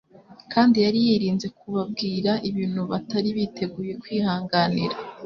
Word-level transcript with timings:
Kandi 0.53 0.77
yari 0.85 0.99
yirinze 1.07 1.47
kubabwira 1.59 2.31
ibintu 2.49 2.81
batari 2.91 3.29
biteguye 3.37 3.93
kwihanganira. 4.01 4.95